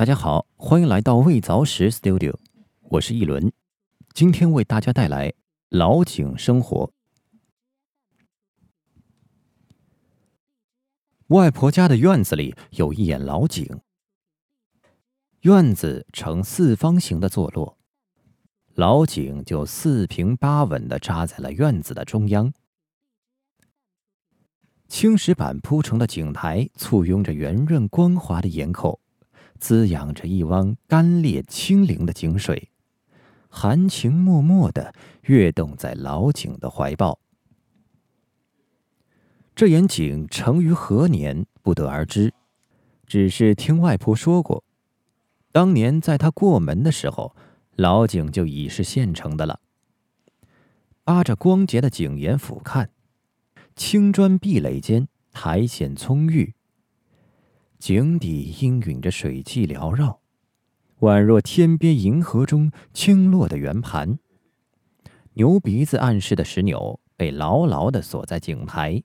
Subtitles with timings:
[0.00, 2.34] 大家好，欢迎来到未凿石 Studio，
[2.84, 3.52] 我是一轮，
[4.14, 5.34] 今天为大家带来
[5.68, 6.90] 老井生活。
[11.26, 13.82] 外婆家的院子里有一眼老井，
[15.42, 17.76] 院子呈四方形的坐落，
[18.72, 22.54] 老井就四平八稳的扎在了院子的中央。
[24.88, 28.98] 青石板铺成的井台簇拥着圆润光滑的檐口。
[29.60, 32.70] 滋养着一汪干冽清灵的井水，
[33.48, 34.92] 含情脉脉的
[35.24, 37.20] 跃动在老井的怀抱。
[39.54, 42.32] 这眼井成于何年，不得而知，
[43.06, 44.64] 只是听外婆说过，
[45.52, 47.36] 当年在她过门的时候，
[47.76, 49.60] 老井就已是现成的了。
[51.04, 52.88] 扒着光洁的井沿俯瞰，
[53.76, 56.54] 青砖壁垒间苔藓葱郁。
[57.80, 60.20] 井底氤氲着水汽缭绕，
[60.98, 64.18] 宛若天边银河中倾落的圆盘。
[65.32, 69.02] 牛鼻子暗示的石钮被牢牢的锁在井台，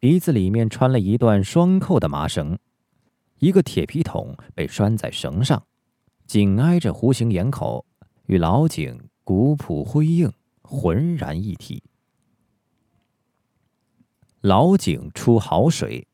[0.00, 2.58] 鼻子里面穿了一段双扣的麻绳，
[3.38, 5.62] 一个铁皮桶被拴在绳上，
[6.26, 7.86] 紧挨着弧形眼口，
[8.26, 11.84] 与老井古朴辉映，浑然一体。
[14.40, 16.07] 老井出好水。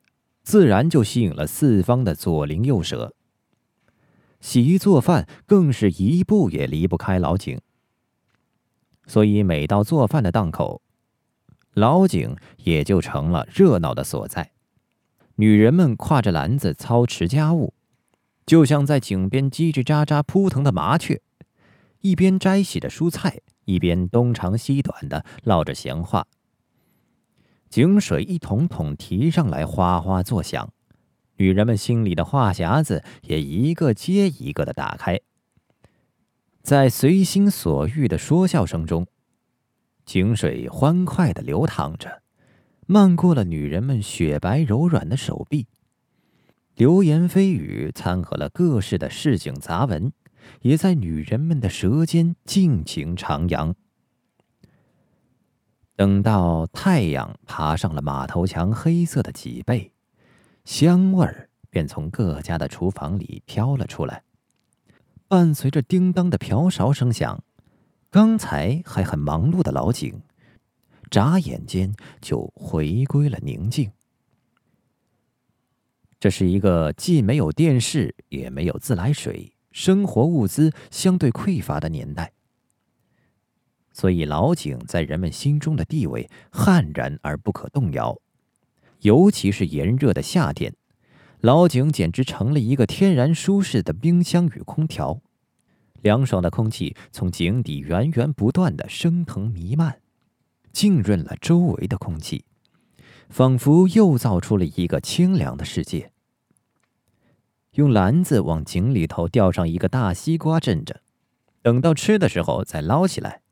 [0.45, 3.15] 自然就吸引了四方的左邻右舍。
[4.41, 7.59] 洗衣做饭更是一步也离不开老井，
[9.07, 10.83] 所以每到做饭的档口，
[11.73, 14.53] 老井也就成了热闹的所在。
[15.37, 17.73] 女人们挎着篮子操持家务，
[18.45, 21.23] 就像在井边叽叽喳喳扑腾的麻雀，
[22.03, 26.27] 一边摘洗着蔬菜，一边东长西短的唠着闲话。
[27.75, 30.73] 井水一桶桶提上来，哗哗作响，
[31.39, 35.19] 女人们心里的话匣子也一个接一个的打开。
[36.63, 39.09] 在随心所欲的说笑声中，
[40.07, 42.23] 井水欢快的流淌着，
[42.87, 45.67] 漫过了女人们雪白柔软的手臂。
[46.77, 50.13] 流言蜚语掺和了各式的市井杂文，
[50.61, 53.75] 也在女人们的舌尖尽情徜徉。
[55.97, 59.93] 等到太阳爬上了马头墙黑色的脊背，
[60.65, 64.25] 香味儿便从各家的厨房里飘了出来。
[65.29, 67.43] 伴随着叮当的瓢勺声响，
[68.11, 70.21] 刚才还很忙碌的老井，
[71.11, 73.91] 眨眼间就回归了宁静。
[76.19, 82.33] 这是一个既没有电视，也没有自来水，生活物资相对匮乏的年代。
[83.97, 88.21] 所以，老井在人们心中的地位悍然而不可动摇。
[89.03, 90.75] 尤其是炎热的夏天，
[91.41, 95.21] 老井简直成了一个天然舒适的冰箱与空调。
[96.03, 100.01] 凉爽的空气从井底源源不断的升腾弥漫，
[100.73, 102.45] 浸润了周围的空气，
[103.29, 106.11] 仿佛又造出了一个清凉的世界。
[107.75, 111.01] 用篮子往井里头吊上一个大西瓜镇着，
[111.63, 113.44] 等到吃的时候再捞起来。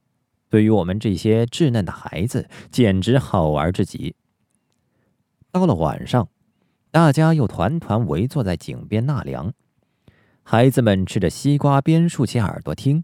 [0.53, 4.15] 对于我们这些稚嫩的孩子，简直好玩至极。
[5.51, 6.29] 到了晚上，
[6.91, 9.55] 大家又团团围坐在井边纳凉，
[10.43, 13.03] 孩子们吃着西瓜，边竖起耳朵听，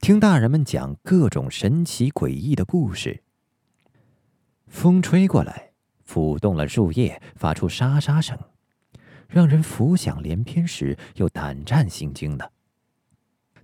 [0.00, 3.22] 听大人们讲各种神奇诡异的故事。
[4.66, 5.70] 风吹过来，
[6.04, 8.36] 抚动了树叶，发出沙沙声，
[9.28, 12.50] 让人浮想联翩时又胆战心惊的。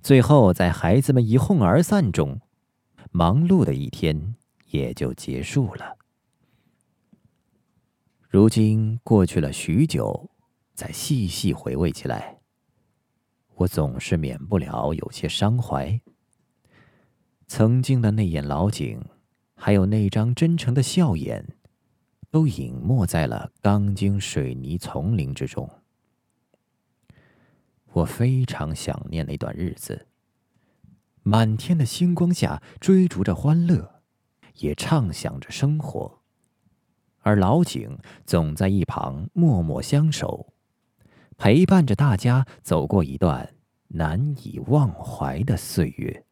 [0.00, 2.40] 最后，在孩子们一哄而散中。
[3.16, 4.34] 忙碌的一天
[4.72, 5.96] 也就结束了。
[8.28, 10.32] 如今过去了许久，
[10.74, 12.40] 再细细回味起来，
[13.54, 16.00] 我总是免不了有些伤怀。
[17.46, 19.00] 曾经的那眼老井，
[19.54, 21.56] 还有那张真诚的笑颜，
[22.32, 25.70] 都隐没在了钢筋水泥丛林之中。
[27.92, 30.08] 我非常想念那段日子。
[31.24, 34.02] 满天的星光下，追逐着欢乐，
[34.58, 36.20] 也畅想着生活，
[37.20, 40.52] 而老井总在一旁默默相守，
[41.38, 43.54] 陪伴着大家走过一段
[43.88, 46.26] 难以忘怀的岁月。